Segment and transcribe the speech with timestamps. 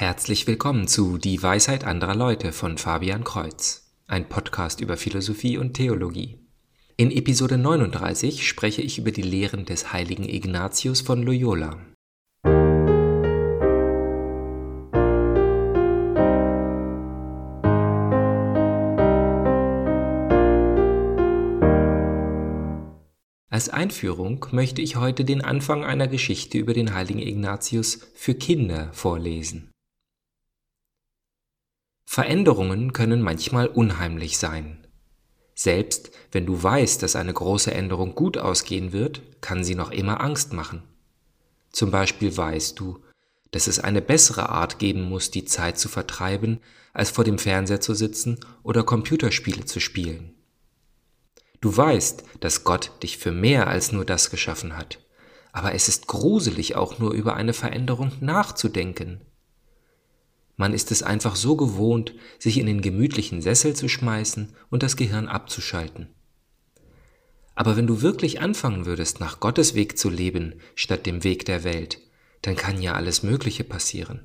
[0.00, 5.74] Herzlich willkommen zu Die Weisheit anderer Leute von Fabian Kreuz, ein Podcast über Philosophie und
[5.74, 6.38] Theologie.
[6.96, 11.76] In Episode 39 spreche ich über die Lehren des heiligen Ignatius von Loyola.
[23.50, 28.88] Als Einführung möchte ich heute den Anfang einer Geschichte über den heiligen Ignatius für Kinder
[28.94, 29.69] vorlesen.
[32.12, 34.84] Veränderungen können manchmal unheimlich sein.
[35.54, 40.20] Selbst wenn du weißt, dass eine große Änderung gut ausgehen wird, kann sie noch immer
[40.20, 40.82] Angst machen.
[41.70, 42.98] Zum Beispiel weißt du,
[43.52, 46.58] dass es eine bessere Art geben muss, die Zeit zu vertreiben,
[46.92, 50.34] als vor dem Fernseher zu sitzen oder Computerspiele zu spielen.
[51.60, 54.98] Du weißt, dass Gott dich für mehr als nur das geschaffen hat,
[55.52, 59.20] aber es ist gruselig auch nur über eine Veränderung nachzudenken.
[60.60, 64.98] Man ist es einfach so gewohnt, sich in den gemütlichen Sessel zu schmeißen und das
[64.98, 66.08] Gehirn abzuschalten.
[67.54, 71.64] Aber wenn du wirklich anfangen würdest, nach Gottes Weg zu leben, statt dem Weg der
[71.64, 72.02] Welt,
[72.42, 74.20] dann kann ja alles Mögliche passieren.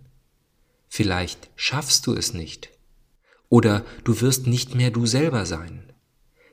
[0.90, 2.70] Vielleicht schaffst du es nicht.
[3.48, 5.94] Oder du wirst nicht mehr du selber sein.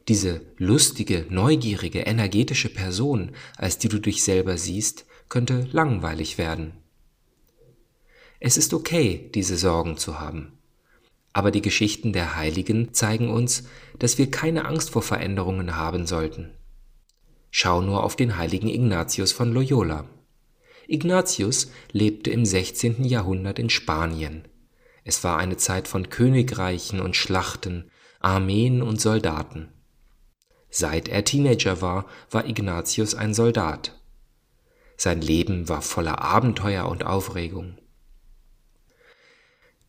[0.06, 6.81] Diese lustige, neugierige, energetische Person, als die du dich selber siehst, könnte langweilig werden.
[8.44, 10.58] Es ist okay, diese Sorgen zu haben.
[11.32, 13.68] Aber die Geschichten der Heiligen zeigen uns,
[14.00, 16.50] dass wir keine Angst vor Veränderungen haben sollten.
[17.52, 20.06] Schau nur auf den heiligen Ignatius von Loyola.
[20.88, 23.04] Ignatius lebte im 16.
[23.04, 24.48] Jahrhundert in Spanien.
[25.04, 29.68] Es war eine Zeit von Königreichen und Schlachten, Armeen und Soldaten.
[30.68, 34.00] Seit er Teenager war, war Ignatius ein Soldat.
[34.96, 37.78] Sein Leben war voller Abenteuer und Aufregung.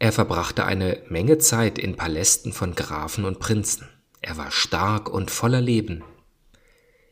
[0.04, 3.88] Er verbrachte eine Menge Zeit in Palästen von Grafen und Prinzen.
[4.20, 6.04] Er war stark und voller Leben.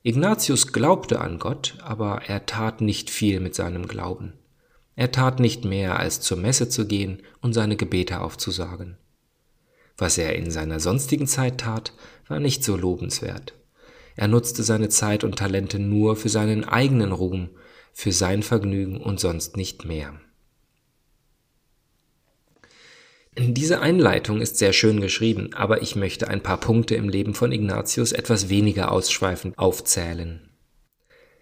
[0.04, 4.34] Ignatius glaubte an Gott, aber er tat nicht viel mit seinem Glauben.
[4.98, 8.98] Er tat nicht mehr, als zur Messe zu gehen und seine Gebete aufzusagen.
[9.98, 11.94] Was er in seiner sonstigen Zeit tat,
[12.28, 13.54] war nicht so lobenswert.
[14.18, 17.52] Er nutzte seine Zeit und Talente nur für seinen eigenen Ruhm,
[17.94, 20.20] für sein Vergnügen und sonst nicht mehr.
[23.38, 27.54] Diese Einleitung ist sehr schön geschrieben, aber ich möchte ein paar Punkte im Leben von
[27.54, 30.50] Ignatius etwas weniger ausschweifend aufzählen.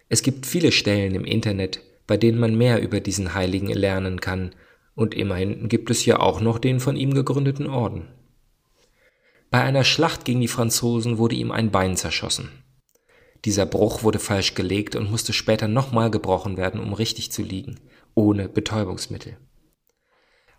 [0.08, 4.54] Es gibt viele Stellen im Internet, bei denen man mehr über diesen Heiligen lernen kann,
[4.94, 8.06] und immerhin gibt es ja auch noch den von ihm gegründeten Orden.
[9.50, 12.50] Bei einer Schlacht gegen die Franzosen wurde ihm ein Bein zerschossen.
[13.44, 17.80] Dieser Bruch wurde falsch gelegt und musste später nochmal gebrochen werden, um richtig zu liegen,
[18.14, 19.38] ohne Betäubungsmittel.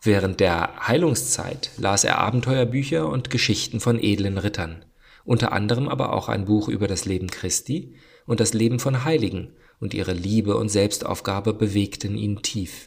[0.04, 4.84] Während der Heilungszeit las er Abenteuerbücher und Geschichten von edlen Rittern,
[5.26, 7.94] unter anderem aber auch ein Buch über das Leben Christi
[8.26, 12.86] und das Leben von Heiligen, und ihre Liebe und Selbstaufgabe bewegten ihn tief.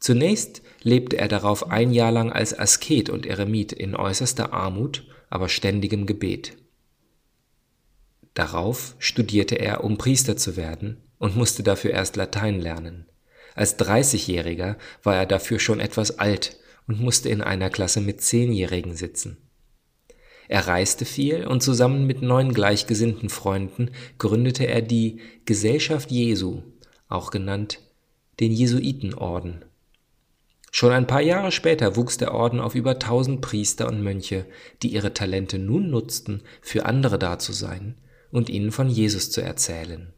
[0.00, 5.48] Zunächst lebte er darauf ein Jahr lang als Asket und Eremit in äußerster Armut, aber
[5.48, 6.56] ständigem Gebet.
[8.34, 13.06] Darauf studierte er, um Priester zu werden, und musste dafür erst Latein lernen.
[13.58, 18.94] Als 30-Jähriger war er dafür schon etwas alt und musste in einer Klasse mit Zehnjährigen
[18.94, 19.36] sitzen.
[20.46, 26.62] Er reiste viel und zusammen mit neun gleichgesinnten Freunden gründete er die Gesellschaft Jesu,
[27.08, 27.80] auch genannt
[28.38, 29.64] den Jesuitenorden.
[30.70, 34.46] Schon ein paar Jahre später wuchs der Orden auf über tausend Priester und Mönche,
[34.84, 37.96] die ihre Talente nun nutzten, für andere da zu sein
[38.30, 40.12] und ihnen von Jesus zu erzählen.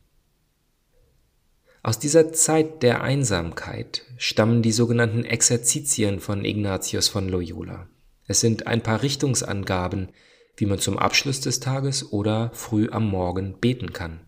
[1.83, 7.89] Aus dieser Zeit der Einsamkeit stammen die sogenannten Exerzitien von Ignatius von Loyola.
[8.27, 10.11] Es sind ein paar Richtungsangaben,
[10.57, 14.21] wie man zum Abschluss des Tages oder früh am Morgen beten kann.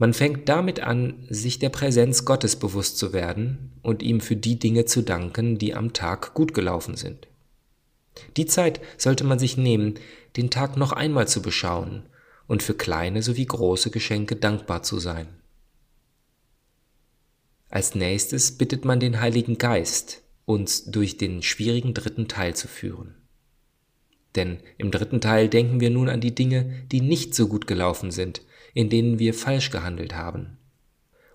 [0.00, 4.60] Man fängt damit an, sich der Präsenz Gottes bewusst zu werden und ihm für die
[4.60, 7.26] Dinge zu danken, die am Tag gut gelaufen sind.
[8.36, 9.94] Die Zeit sollte man sich nehmen,
[10.36, 12.04] den Tag noch einmal zu beschauen
[12.48, 15.28] und für kleine sowie große Geschenke dankbar zu sein.
[17.68, 23.14] Als nächstes bittet man den Heiligen Geist, uns durch den schwierigen dritten Teil zu führen.
[24.34, 28.10] Denn im dritten Teil denken wir nun an die Dinge, die nicht so gut gelaufen
[28.10, 28.40] sind,
[28.72, 30.56] in denen wir falsch gehandelt haben.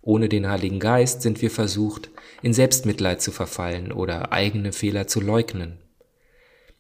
[0.01, 2.10] Ohne den Heiligen Geist sind wir versucht,
[2.42, 5.77] in Selbstmitleid zu verfallen oder eigene Fehler zu leugnen.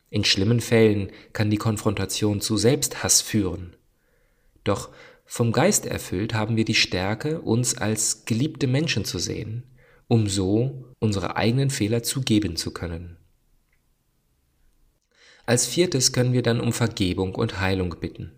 [0.09, 3.75] In schlimmen Fällen kann die Konfrontation zu Selbsthass führen
[4.63, 4.89] doch
[5.25, 9.63] vom Geist erfüllt haben wir die Stärke, uns als geliebte Menschen zu sehen
[10.07, 13.17] um so unsere eigenen Fehler zugeben zu können.
[15.45, 18.31] Als viertes können wir dann um Vergebung und Heilung bitten.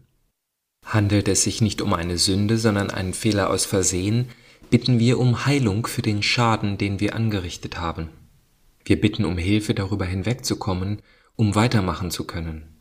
[0.85, 4.29] Handelt es sich nicht um eine Sünde, sondern einen Fehler aus Versehen,
[4.69, 8.09] bitten wir um Heilung für den Schaden, den wir angerichtet haben.
[8.83, 11.01] Wir bitten um Hilfe darüber hinwegzukommen,
[11.35, 12.74] um weitermachen zu können.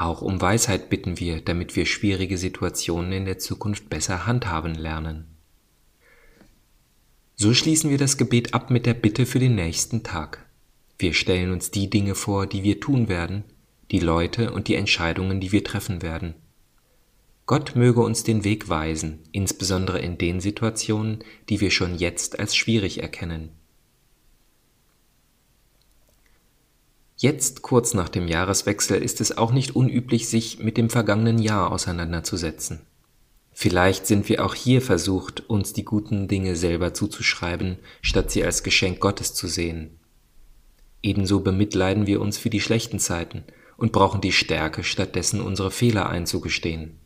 [0.00, 5.26] Auch um Weisheit bitten wir, damit wir schwierige Situationen in der Zukunft besser handhaben lernen.
[7.36, 10.46] So schließen wir das Gebet ab mit der Bitte für den nächsten Tag.
[10.98, 13.44] Wir stellen uns die Dinge vor, die wir tun werden,
[13.90, 16.32] die Leute und die Entscheidungen, die wir treffen werden.
[17.44, 21.18] Gott möge uns den Weg weisen, insbesondere in den Situationen,
[21.50, 23.50] die wir schon jetzt als schwierig erkennen.
[27.22, 31.70] Jetzt, kurz nach dem Jahreswechsel, ist es auch nicht unüblich, sich mit dem vergangenen Jahr
[31.70, 32.80] auseinanderzusetzen.
[33.52, 38.62] Vielleicht sind wir auch hier versucht, uns die guten Dinge selber zuzuschreiben, statt sie als
[38.62, 39.98] Geschenk Gottes zu sehen.
[41.02, 43.44] Ebenso bemitleiden wir uns für die schlechten Zeiten
[43.76, 46.96] und brauchen die Stärke, stattdessen unsere Fehler einzugestehen.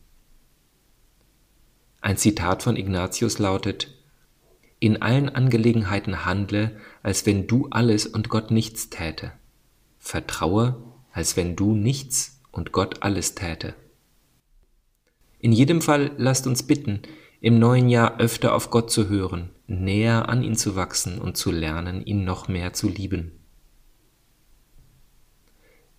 [2.01, 3.93] Ein Zitat von Ignatius lautet,
[4.79, 9.33] In allen Angelegenheiten handle, als wenn du alles und Gott nichts täte.
[10.05, 10.77] Vertraue,
[11.13, 13.75] als wenn du nichts und Gott alles täte.
[15.39, 17.01] In jedem Fall lasst uns bitten,
[17.41, 21.51] im neuen Jahr öfter auf Gott zu hören, näher an ihn zu wachsen und zu
[21.51, 23.33] lernen, ihn noch mehr zu lieben.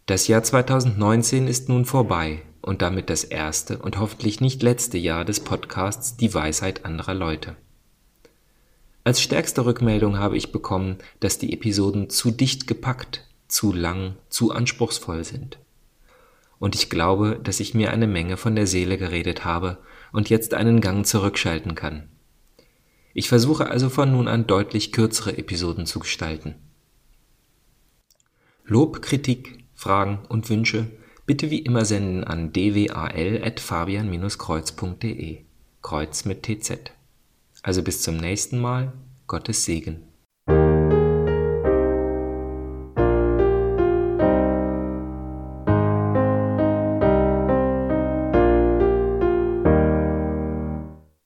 [0.06, 5.26] Das Jahr 2019 ist nun vorbei und damit das erste und hoffentlich nicht letzte Jahr
[5.26, 7.56] des Podcasts Die Weisheit anderer Leute.
[9.04, 14.52] Als stärkste Rückmeldung habe ich bekommen, dass die Episoden zu dicht gepackt, zu lang, zu
[14.52, 15.60] anspruchsvoll sind.
[16.60, 19.78] Und ich glaube, dass ich mir eine Menge von der Seele geredet habe
[20.12, 22.10] und jetzt einen Gang zurückschalten kann.
[23.14, 26.56] Ich versuche also von nun an deutlich kürzere Episoden zu gestalten.
[28.66, 30.92] Lob, Kritik, Fragen und Wünsche
[31.26, 35.46] bitte wie immer senden an dwal.fabian-kreuz.de.
[35.82, 36.92] Kreuz mit TZ.
[37.64, 38.92] Also bis zum nächsten Mal.
[39.28, 40.15] Gottes Segen.